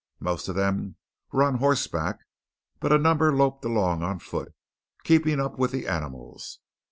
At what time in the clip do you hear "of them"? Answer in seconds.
0.49-0.95